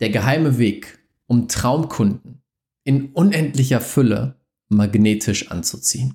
[0.00, 2.42] Der geheime Weg, um Traumkunden
[2.84, 4.36] in unendlicher Fülle
[4.70, 6.14] magnetisch anzuziehen.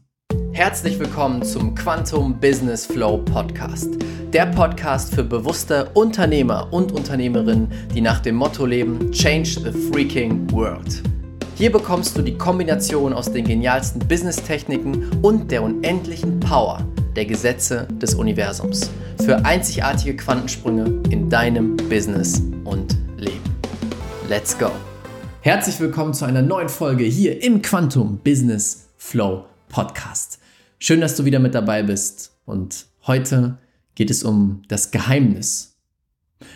[0.54, 3.90] Herzlich willkommen zum Quantum Business Flow Podcast.
[4.34, 10.50] Der Podcast für bewusste Unternehmer und Unternehmerinnen, die nach dem Motto leben: Change the freaking
[10.52, 11.04] world.
[11.54, 16.84] Hier bekommst du die Kombination aus den genialsten Business-Techniken und der unendlichen Power
[17.16, 18.90] der Gesetze des Universums
[19.24, 22.42] für einzigartige Quantensprünge in deinem Business.
[24.28, 24.72] Let's go!
[25.42, 30.40] Herzlich willkommen zu einer neuen Folge hier im Quantum Business Flow Podcast.
[30.80, 33.60] Schön, dass du wieder mit dabei bist und heute
[33.94, 35.78] geht es um das Geheimnis,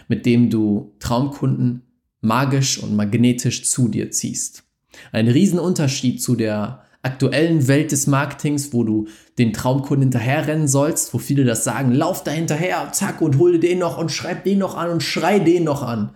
[0.08, 1.84] mit dem du Traumkunden
[2.22, 4.63] magisch und magnetisch zu dir ziehst.
[5.12, 9.08] Ein Riesenunterschied zu der aktuellen Welt des Marketings, wo du
[9.38, 13.77] den Traumkunden hinterherrennen sollst, wo viele das sagen, lauf da hinterher, zack, und hol den
[13.77, 16.16] noch und schreib den noch an und schrei den noch an.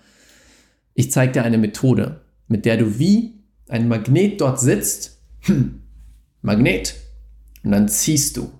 [0.94, 3.34] Ich zeige dir eine Methode, mit der du wie
[3.68, 5.82] ein Magnet dort sitzt, hm,
[6.42, 6.96] Magnet,
[7.64, 8.52] und dann ziehst du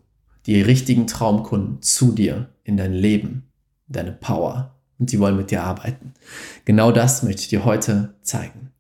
[0.46, 3.44] die richtigen Traumkunden zu dir in dein Leben,
[3.88, 6.14] deine Power und sie wollen mit dir arbeiten.
[6.66, 8.72] Genau das möchte ich dir heute zeigen.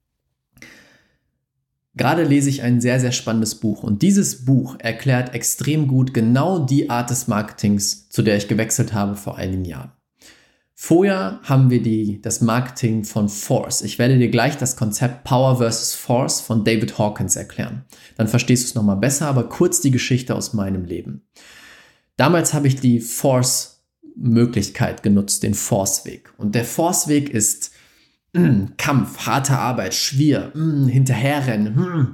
[1.95, 6.65] Gerade lese ich ein sehr, sehr spannendes Buch und dieses Buch erklärt extrem gut genau
[6.65, 9.91] die Art des Marketings, zu der ich gewechselt habe vor einigen Jahren.
[10.85, 13.83] Vorher haben wir die, das Marketing von Force.
[13.83, 17.85] Ich werde dir gleich das Konzept Power versus Force von David Hawkins erklären.
[18.17, 21.21] Dann verstehst du es nochmal besser, aber kurz die Geschichte aus meinem Leben.
[22.17, 26.33] Damals habe ich die Force-Möglichkeit genutzt, den Force-Weg.
[26.35, 27.71] Und der Force-Weg ist
[28.33, 31.75] mh, mm, Kampf, harte Arbeit, Schwier, mh, mm, hinterherrennen.
[31.75, 32.13] Mh.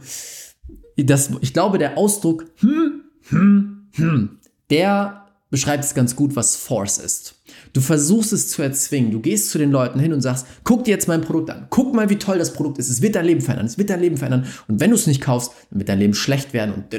[0.95, 1.05] Mm.
[1.07, 4.37] Das, ich glaube, der Ausdruck, hm, hm, hm,
[4.69, 7.35] der beschreibt es ganz gut, was Force ist.
[7.73, 9.11] Du versuchst es zu erzwingen.
[9.11, 11.67] Du gehst zu den Leuten hin und sagst, guck dir jetzt mein Produkt an.
[11.69, 12.89] Guck mal, wie toll das Produkt ist.
[12.89, 13.65] Es wird dein Leben verändern.
[13.65, 14.47] Es wird dein Leben verändern.
[14.67, 16.93] Und wenn du es nicht kaufst, dann wird dein Leben schlecht werden und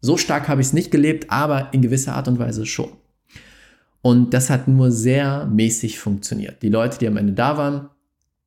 [0.00, 2.92] so stark habe ich es nicht gelebt, aber in gewisser Art und Weise schon.
[4.02, 6.62] Und das hat nur sehr mäßig funktioniert.
[6.62, 7.88] Die Leute, die am Ende da waren,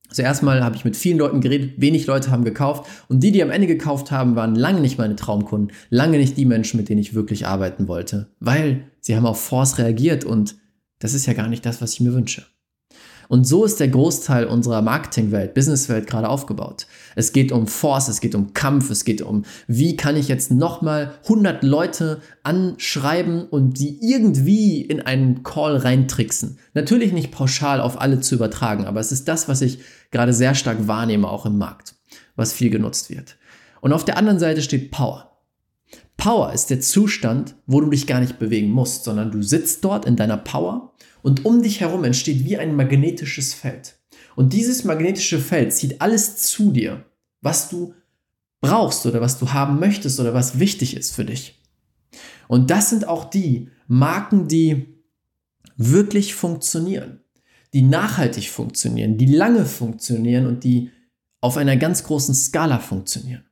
[0.09, 3.43] also erstmal habe ich mit vielen Leuten geredet, wenig Leute haben gekauft und die, die
[3.43, 7.01] am Ende gekauft haben, waren lange nicht meine Traumkunden, lange nicht die Menschen, mit denen
[7.01, 10.55] ich wirklich arbeiten wollte, weil sie haben auf Force reagiert und
[10.99, 12.45] das ist ja gar nicht das, was ich mir wünsche.
[13.27, 16.87] Und so ist der Großteil unserer Marketingwelt, Businesswelt gerade aufgebaut.
[17.15, 20.51] Es geht um Force, es geht um Kampf, es geht um, wie kann ich jetzt
[20.51, 26.57] nochmal 100 Leute anschreiben und die irgendwie in einen Call reintricksen.
[26.73, 29.79] Natürlich nicht pauschal auf alle zu übertragen, aber es ist das, was ich
[30.11, 31.95] gerade sehr stark wahrnehme, auch im Markt,
[32.35, 33.37] was viel genutzt wird.
[33.81, 35.27] Und auf der anderen Seite steht Power.
[36.17, 40.05] Power ist der Zustand, wo du dich gar nicht bewegen musst, sondern du sitzt dort
[40.05, 40.93] in deiner Power
[41.27, 43.99] und um dich herum entsteht wie ein magnetisches Feld.
[44.37, 47.03] Und dieses magnetische Feld zieht alles zu dir,
[47.41, 47.93] was du
[48.61, 51.61] brauchst oder was du haben möchtest oder was wichtig ist für dich.
[52.47, 55.03] Und das sind auch die Marken, die
[55.75, 57.19] wirklich funktionieren,
[57.73, 60.91] die nachhaltig funktionieren, die lange funktionieren und die
[61.41, 63.43] auf einer ganz großen Skala funktionieren.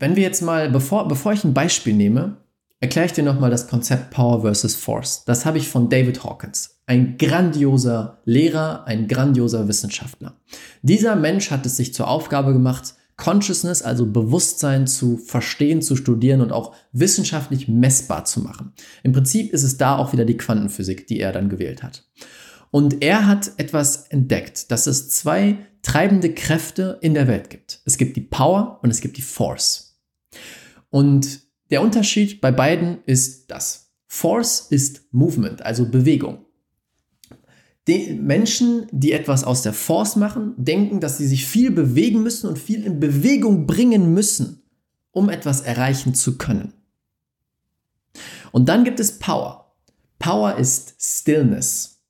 [0.00, 2.47] Wenn wir jetzt mal, bevor, bevor ich ein Beispiel nehme,
[2.80, 5.24] erkläre ich dir nochmal das Konzept Power versus Force.
[5.24, 10.36] Das habe ich von David Hawkins, ein grandioser Lehrer, ein grandioser Wissenschaftler.
[10.82, 16.40] Dieser Mensch hat es sich zur Aufgabe gemacht, Consciousness, also Bewusstsein zu verstehen, zu studieren
[16.40, 18.72] und auch wissenschaftlich messbar zu machen.
[19.02, 22.04] Im Prinzip ist es da auch wieder die Quantenphysik, die er dann gewählt hat.
[22.70, 27.80] Und er hat etwas entdeckt, dass es zwei treibende Kräfte in der Welt gibt.
[27.84, 29.98] Es gibt die Power und es gibt die Force.
[30.90, 33.90] Und der Unterschied bei beiden ist das.
[34.06, 36.46] Force ist Movement, also Bewegung.
[37.86, 42.48] Die Menschen, die etwas aus der Force machen, denken, dass sie sich viel bewegen müssen
[42.48, 44.62] und viel in Bewegung bringen müssen,
[45.10, 46.74] um etwas erreichen zu können.
[48.52, 49.74] Und dann gibt es Power.
[50.18, 52.00] Power ist Stillness.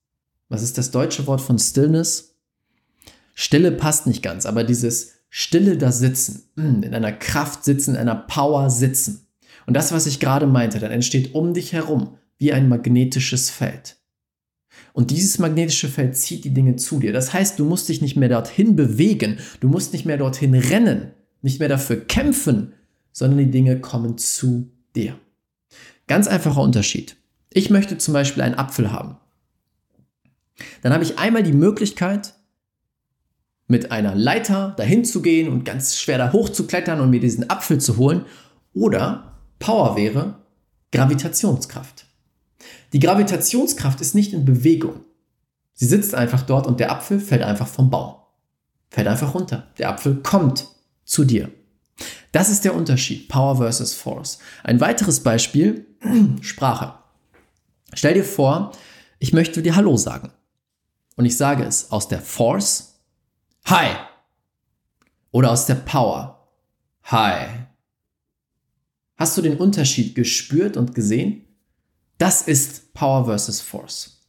[0.48, 2.36] Was ist das deutsche Wort von Stillness?
[3.34, 8.16] Stille passt nicht ganz, aber dieses Stille da sitzen, in einer Kraft sitzen, in einer
[8.16, 9.27] Power sitzen.
[9.68, 13.98] Und das, was ich gerade meinte, dann entsteht um dich herum wie ein magnetisches Feld.
[14.94, 17.12] Und dieses magnetische Feld zieht die Dinge zu dir.
[17.12, 21.10] Das heißt, du musst dich nicht mehr dorthin bewegen, du musst nicht mehr dorthin rennen,
[21.42, 22.72] nicht mehr dafür kämpfen,
[23.12, 25.18] sondern die Dinge kommen zu dir.
[26.06, 27.16] Ganz einfacher Unterschied.
[27.52, 29.18] Ich möchte zum Beispiel einen Apfel haben.
[30.80, 32.32] Dann habe ich einmal die Möglichkeit,
[33.66, 37.20] mit einer Leiter dahin zu gehen und ganz schwer da hoch zu klettern und mir
[37.20, 38.24] diesen Apfel zu holen.
[38.72, 39.27] Oder
[39.58, 40.36] Power wäre
[40.92, 42.06] Gravitationskraft.
[42.92, 45.04] Die Gravitationskraft ist nicht in Bewegung.
[45.74, 48.16] Sie sitzt einfach dort und der Apfel fällt einfach vom Baum.
[48.90, 49.68] Fällt einfach runter.
[49.78, 50.66] Der Apfel kommt
[51.04, 51.50] zu dir.
[52.32, 53.28] Das ist der Unterschied.
[53.28, 54.38] Power versus Force.
[54.64, 55.86] Ein weiteres Beispiel,
[56.40, 56.94] Sprache.
[57.94, 58.72] Stell dir vor,
[59.18, 60.30] ich möchte dir Hallo sagen.
[61.16, 63.00] Und ich sage es aus der Force,
[63.64, 63.96] Hi.
[65.30, 66.48] Oder aus der Power,
[67.04, 67.67] Hi.
[69.18, 71.44] Hast du den Unterschied gespürt und gesehen?
[72.18, 74.20] Das ist Power versus Force.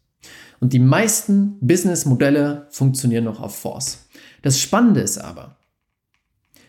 [0.59, 4.09] Und die meisten Businessmodelle funktionieren noch auf Force.
[4.41, 5.57] Das Spannende ist aber,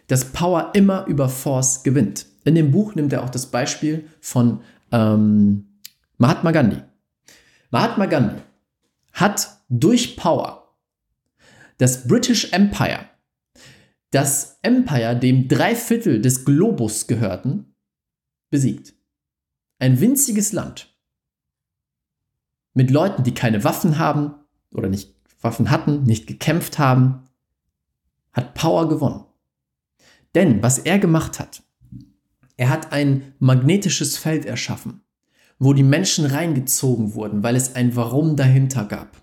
[0.06, 2.26] dass Power immer über Force gewinnt.
[2.44, 4.60] In dem Buch nimmt er auch das Beispiel von
[4.92, 5.78] ähm,
[6.18, 6.82] Mahatma Gandhi.
[7.70, 8.42] Mahatma Gandhi
[9.12, 10.74] hat durch Power
[11.78, 13.06] das British Empire,
[14.10, 17.69] das Empire, dem drei Viertel des Globus gehörten,
[18.50, 18.94] besiegt.
[19.78, 20.94] Ein winziges Land
[22.74, 24.34] mit Leuten, die keine Waffen haben
[24.70, 27.24] oder nicht Waffen hatten, nicht gekämpft haben,
[28.32, 29.24] hat Power gewonnen.
[30.34, 31.62] Denn was er gemacht hat,
[32.56, 35.00] er hat ein magnetisches Feld erschaffen,
[35.58, 39.16] wo die Menschen reingezogen wurden, weil es ein Warum dahinter gab.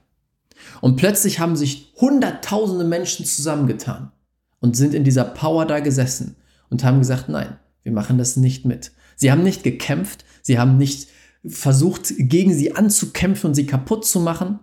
[0.81, 4.12] Und plötzlich haben sich hunderttausende Menschen zusammengetan
[4.59, 6.35] und sind in dieser Power da gesessen
[6.69, 8.91] und haben gesagt, nein, wir machen das nicht mit.
[9.17, 11.09] Sie haben nicht gekämpft, sie haben nicht
[11.45, 14.59] versucht, gegen sie anzukämpfen und sie kaputt zu machen,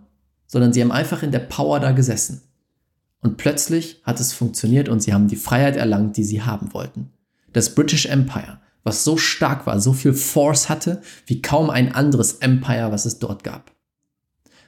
[0.47, 2.41] sondern sie haben einfach in der Power da gesessen.
[3.21, 7.11] Und plötzlich hat es funktioniert und sie haben die Freiheit erlangt, die sie haben wollten.
[7.53, 12.33] Das British Empire, was so stark war, so viel Force hatte, wie kaum ein anderes
[12.33, 13.71] Empire, was es dort gab.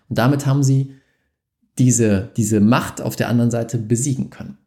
[0.10, 0.96] Und damit haben sie
[1.78, 4.58] diese, diese Macht auf der anderen Seite besiegen können.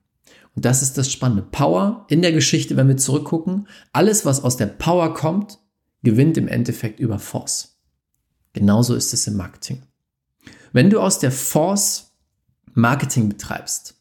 [0.54, 1.42] Und das ist das Spannende.
[1.42, 5.58] Power in der Geschichte, wenn wir zurückgucken, alles, was aus der Power kommt,
[6.02, 7.78] gewinnt im Endeffekt über Force.
[8.52, 9.82] Genauso ist es im Marketing.
[10.72, 12.12] Wenn du aus der Force
[12.72, 13.94] Marketing betreibst,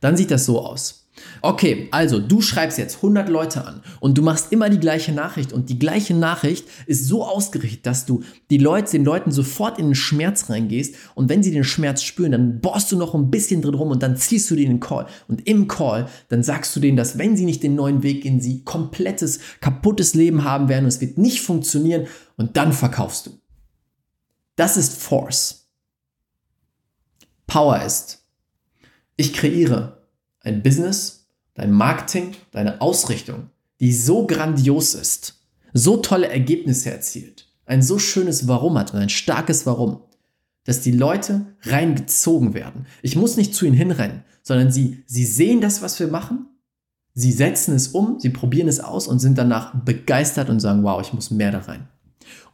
[0.00, 0.97] dann sieht das so aus.
[1.40, 5.52] Okay, also du schreibst jetzt 100 Leute an und du machst immer die gleiche Nachricht
[5.52, 9.86] und die gleiche Nachricht ist so ausgerichtet, dass du die Leute, den Leuten sofort in
[9.86, 13.62] den Schmerz reingehst und wenn sie den Schmerz spüren, dann bohrst du noch ein bisschen
[13.62, 16.80] drin rum und dann ziehst du in den Call und im Call, dann sagst du
[16.80, 20.84] denen, dass wenn sie nicht den neuen Weg gehen, sie komplettes, kaputtes Leben haben werden
[20.84, 22.06] und es wird nicht funktionieren
[22.36, 23.38] und dann verkaufst du.
[24.56, 25.68] Das ist Force.
[27.46, 28.24] Power ist,
[29.16, 29.97] ich kreiere
[30.48, 33.50] ein Business, dein Marketing, deine Ausrichtung,
[33.80, 39.08] die so grandios ist, so tolle Ergebnisse erzielt, ein so schönes Warum hat und ein
[39.08, 40.00] starkes Warum,
[40.64, 42.86] dass die Leute reingezogen werden.
[43.02, 46.46] Ich muss nicht zu ihnen hinrennen, sondern sie, sie sehen das, was wir machen,
[47.14, 51.00] sie setzen es um, sie probieren es aus und sind danach begeistert und sagen, wow,
[51.00, 51.88] ich muss mehr da rein.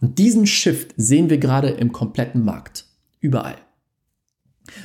[0.01, 2.87] Und diesen Shift sehen wir gerade im kompletten Markt,
[3.21, 3.57] überall.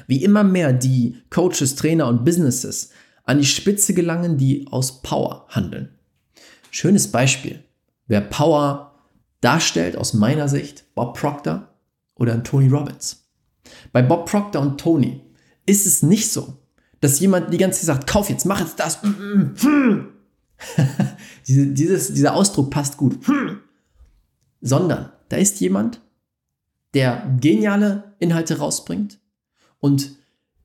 [0.08, 2.92] Wie immer mehr die Coaches, Trainer und Businesses
[3.24, 5.90] an die Spitze gelangen, die aus Power handeln.
[6.72, 7.64] Schönes Beispiel.
[8.08, 8.96] Wer Power
[9.42, 11.70] darstellt, aus meiner Sicht, Bob Proctor
[12.16, 13.30] oder Tony Robbins.
[13.92, 15.22] Bei Bob Proctor und Tony
[15.66, 16.58] ist es nicht so,
[17.02, 19.00] dass jemand die ganze Zeit sagt, kauf jetzt, mach jetzt das.
[21.48, 23.18] Diese, dieses, dieser Ausdruck passt gut.
[24.62, 26.02] Sondern da ist jemand,
[26.94, 29.19] der geniale Inhalte rausbringt
[29.80, 30.16] und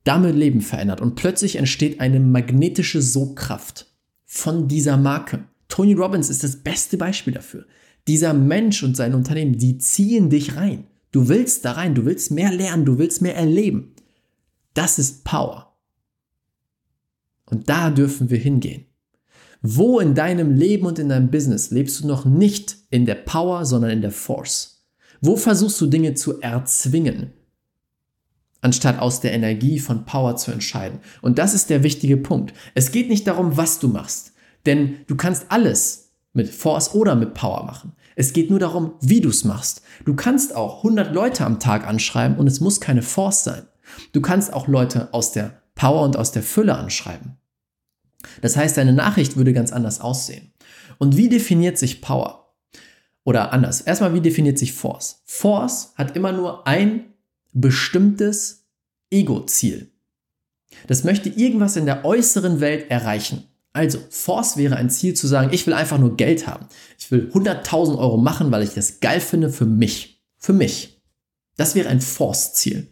[0.03, 1.01] damit Leben verändert.
[1.01, 3.87] Und plötzlich entsteht eine magnetische Sogkraft
[4.25, 5.45] von dieser Marke.
[5.67, 7.65] Tony Robbins ist das beste Beispiel dafür.
[8.07, 10.85] Dieser Mensch und sein Unternehmen, die ziehen dich rein.
[11.11, 13.93] Du willst da rein, du willst mehr lernen, du willst mehr erleben.
[14.73, 15.73] Das ist Power.
[17.45, 18.85] Und da dürfen wir hingehen.
[19.61, 23.65] Wo in deinem Leben und in deinem Business lebst du noch nicht in der Power,
[23.65, 24.85] sondern in der Force?
[25.21, 27.33] Wo versuchst du Dinge zu erzwingen?
[28.65, 30.99] Anstatt aus der Energie von Power zu entscheiden.
[31.21, 32.53] Und das ist der wichtige Punkt.
[32.73, 34.33] Es geht nicht darum, was du machst,
[34.65, 37.93] denn du kannst alles mit Force oder mit Power machen.
[38.15, 39.83] Es geht nur darum, wie du es machst.
[40.03, 43.67] Du kannst auch 100 Leute am Tag anschreiben und es muss keine Force sein.
[44.13, 47.37] Du kannst auch Leute aus der Power und aus der Fülle anschreiben.
[48.41, 50.53] Das heißt, deine Nachricht würde ganz anders aussehen.
[50.97, 52.55] Und wie definiert sich Power?
[53.23, 53.81] Oder anders.
[53.81, 55.21] Erstmal, wie definiert sich Force?
[55.25, 57.14] Force hat immer nur ein
[57.55, 58.67] bestimmtes
[59.09, 59.91] Ego-Ziel.
[60.87, 63.45] Das möchte irgendwas in der äußeren Welt erreichen.
[63.73, 66.67] Also, Force wäre ein Ziel zu sagen, ich will einfach nur Geld haben.
[66.97, 70.23] Ich will 100.000 Euro machen, weil ich das geil finde für mich.
[70.37, 71.01] Für mich.
[71.57, 72.87] Das wäre ein Force-Ziel.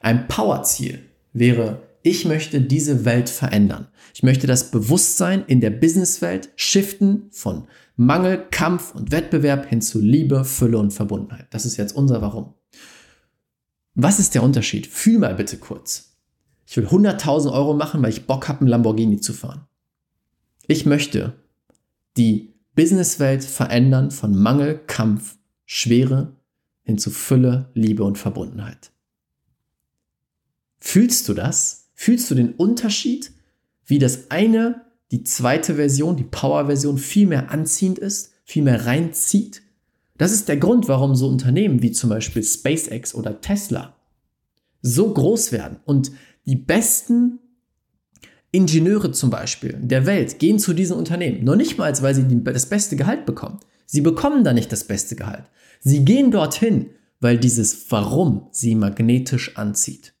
[0.00, 1.00] Ein Power-Ziel
[1.32, 3.88] wäre, ich möchte diese Welt verändern.
[4.14, 10.00] Ich möchte das Bewusstsein in der Businesswelt shiften von Mangel, Kampf und Wettbewerb hin zu
[10.00, 11.46] Liebe, Fülle und Verbundenheit.
[11.50, 12.54] Das ist jetzt unser Warum.
[13.94, 14.86] Was ist der Unterschied?
[14.86, 16.16] Fühl mal bitte kurz.
[16.66, 19.66] Ich will 100.000 Euro machen, weil ich Bock habe, einen Lamborghini zu fahren.
[20.66, 21.34] Ich möchte
[22.16, 26.36] die Businesswelt verändern von Mangel, Kampf, Schwere
[26.82, 28.90] hin zu Fülle, Liebe und Verbundenheit.
[30.78, 31.90] Fühlst du das?
[31.94, 33.32] Fühlst du den Unterschied,
[33.84, 39.62] wie das eine, die zweite Version, die Power-Version viel mehr anziehend ist, viel mehr reinzieht?
[40.18, 43.96] Das ist der Grund, warum so Unternehmen wie zum Beispiel SpaceX oder Tesla
[44.82, 46.12] so groß werden und
[46.44, 47.38] die besten
[48.50, 51.44] Ingenieure zum Beispiel der Welt gehen zu diesen Unternehmen.
[51.44, 53.60] Noch nicht mal, weil sie das beste Gehalt bekommen.
[53.86, 55.44] Sie bekommen da nicht das beste Gehalt.
[55.80, 56.90] Sie gehen dorthin,
[57.20, 60.14] weil dieses Warum sie magnetisch anzieht.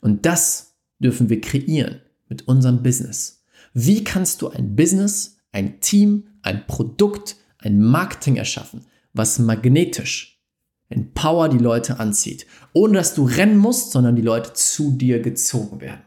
[0.00, 3.44] Und das dürfen wir kreieren mit unserem Business.
[3.72, 10.40] Wie kannst du ein Business, ein Team, ein Produkt, ein Marketing erschaffen, was magnetisch
[10.88, 15.20] in Power die Leute anzieht, ohne dass du rennen musst, sondern die Leute zu dir
[15.20, 16.02] gezogen werden.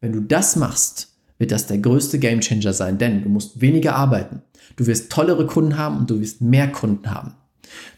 [0.00, 4.42] Wenn du das machst, wird das der größte Gamechanger sein, denn du musst weniger arbeiten.
[4.76, 7.34] Du wirst tollere Kunden haben und du wirst mehr Kunden haben.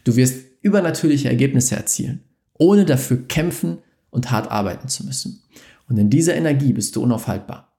[0.03, 2.23] Du wirst übernatürliche Ergebnisse erzielen,
[2.57, 5.43] ohne dafür kämpfen und hart arbeiten zu müssen.
[5.89, 7.73] Und in dieser Energie bist du unaufhaltbar.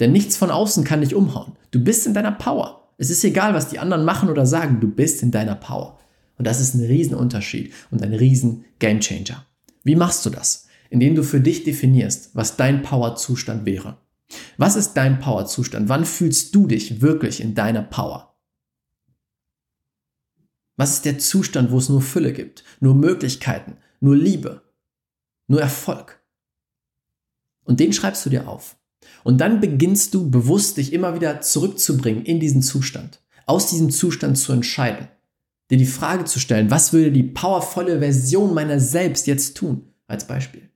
[0.00, 1.52] Denn nichts von außen kann dich umhauen.
[1.70, 2.83] Du bist in deiner Power.
[2.96, 5.98] Es ist egal, was die anderen machen oder sagen, du bist in deiner Power.
[6.36, 9.46] Und das ist ein Riesenunterschied und ein riesen Gamechanger.
[9.82, 10.66] Wie machst du das?
[10.90, 13.98] Indem du für dich definierst, was dein Powerzustand wäre.
[14.56, 15.88] Was ist dein Powerzustand?
[15.88, 18.36] Wann fühlst du dich wirklich in deiner Power?
[20.76, 24.62] Was ist der Zustand, wo es nur Fülle gibt, nur Möglichkeiten, nur Liebe,
[25.46, 26.20] nur Erfolg?
[27.62, 28.76] Und den schreibst du dir auf.
[29.22, 34.38] Und dann beginnst du bewusst dich immer wieder zurückzubringen in diesen Zustand, aus diesem Zustand
[34.38, 35.08] zu entscheiden,
[35.70, 40.26] dir die Frage zu stellen, was würde die powervolle Version meiner selbst jetzt tun, als
[40.26, 40.70] Beispiel.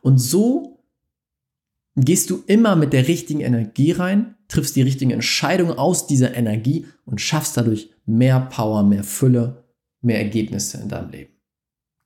[0.00, 0.84] Und so
[1.96, 6.86] gehst du immer mit der richtigen Energie rein, triffst die richtigen Entscheidungen aus dieser Energie
[7.04, 9.64] und schaffst dadurch mehr Power, mehr Fülle,
[10.00, 11.32] mehr Ergebnisse in deinem Leben.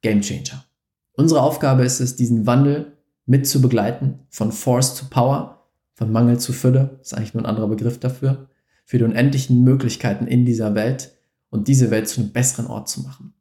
[0.02, 0.64] Game Changer.
[1.12, 2.96] Unsere Aufgabe ist es, diesen Wandel
[3.26, 5.57] mit zu begleiten, von Force to Power,
[5.98, 8.48] von Mangel zu Fülle, ist eigentlich nur ein anderer Begriff dafür,
[8.84, 11.18] für die unendlichen Möglichkeiten in dieser Welt
[11.50, 13.34] und diese Welt zu einem besseren Ort zu machen.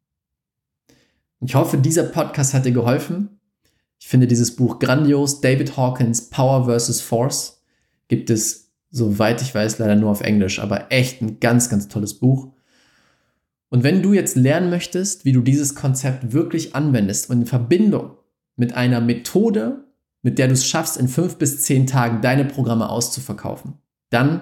[1.40, 3.40] Ich hoffe, dieser Podcast hat dir geholfen,
[4.00, 5.40] ich finde dieses Buch grandios.
[5.40, 7.00] David Hawkins, Power vs.
[7.02, 7.62] Force,
[8.08, 12.16] gibt es, soweit ich weiß, leider nur auf Englisch, aber echt ein ganz, ganz tolles
[12.16, 12.54] Buch.
[13.70, 18.18] Und wenn du jetzt lernen möchtest, wie du dieses Konzept wirklich anwendest und in Verbindung
[18.56, 19.87] mit einer Methode,
[20.28, 23.76] mit der du es schaffst, in fünf bis zehn Tagen deine Programme auszuverkaufen,
[24.10, 24.42] dann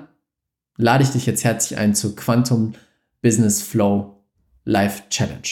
[0.77, 2.73] lade ich dich jetzt herzlich ein zur Quantum
[3.21, 4.23] Business Flow
[4.63, 5.47] Life Challenge.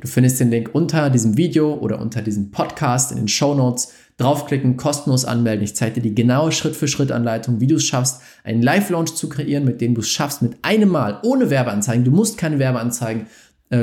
[0.00, 3.92] Du findest den Link unter diesem Video oder unter diesem Podcast in den Show Notes.
[4.18, 5.64] Draufklicken, kostenlos anmelden.
[5.64, 9.80] Ich zeige dir die genaue Schritt-für-Schritt-Anleitung, wie du es schaffst, einen Live-Launch zu kreieren, mit
[9.80, 13.26] dem du es schaffst, mit einem Mal, ohne Werbeanzeigen, du musst keine Werbeanzeigen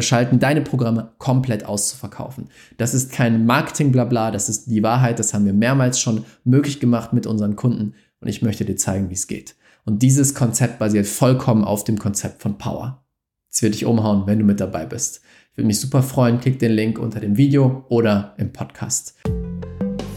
[0.02, 2.50] schalten, deine Programme komplett auszuverkaufen.
[2.78, 5.20] Das ist kein Marketing-Blabla, das ist die Wahrheit.
[5.20, 9.10] Das haben wir mehrmals schon möglich gemacht mit unseren Kunden und ich möchte dir zeigen,
[9.10, 9.56] wie es geht.
[9.86, 13.04] Und dieses Konzept basiert vollkommen auf dem Konzept von Power.
[13.52, 15.22] Es wird dich umhauen, wenn du mit dabei bist.
[15.52, 16.40] Ich würde mich super freuen.
[16.40, 19.16] Klick den Link unter dem Video oder im Podcast.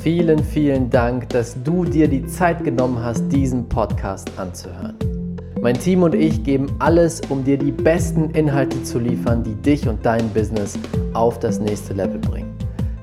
[0.02, 5.15] Vielen, vielen Dank, dass du dir die Zeit genommen hast, diesen Podcast anzuhören.
[5.62, 9.88] Mein Team und ich geben alles, um dir die besten Inhalte zu liefern, die dich
[9.88, 10.78] und dein Business
[11.14, 12.54] auf das nächste Level bringen.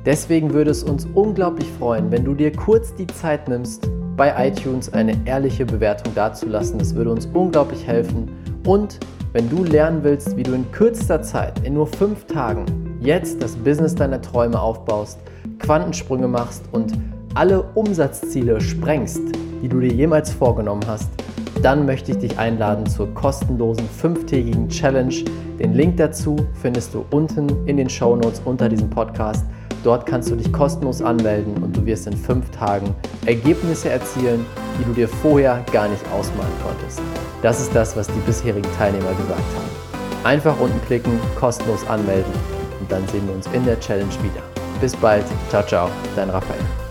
[0.05, 4.93] Deswegen würde es uns unglaublich freuen, wenn du dir kurz die Zeit nimmst, bei iTunes
[4.93, 6.77] eine ehrliche Bewertung dazulassen.
[6.77, 8.29] Das würde uns unglaublich helfen.
[8.67, 8.99] Und
[9.31, 12.65] wenn du lernen willst, wie du in kürzester Zeit, in nur fünf Tagen,
[13.01, 15.17] jetzt das Business deiner Träume aufbaust,
[15.57, 16.93] Quantensprünge machst und
[17.33, 19.21] alle Umsatzziele sprengst,
[19.63, 21.09] die du dir jemals vorgenommen hast,
[21.63, 25.15] dann möchte ich dich einladen zur kostenlosen fünftägigen Challenge.
[25.59, 29.45] Den Link dazu findest du unten in den Show Notes unter diesem Podcast.
[29.83, 32.93] Dort kannst du dich kostenlos anmelden und du wirst in fünf Tagen
[33.25, 34.45] Ergebnisse erzielen,
[34.79, 37.01] die du dir vorher gar nicht ausmalen konntest.
[37.41, 40.25] Das ist das, was die bisherigen Teilnehmer gesagt haben.
[40.25, 42.31] Einfach unten klicken, kostenlos anmelden
[42.79, 44.43] und dann sehen wir uns in der Challenge wieder.
[44.81, 46.82] Bis bald, ciao, ciao, dein Raphael.